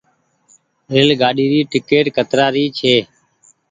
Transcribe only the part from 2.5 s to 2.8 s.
ري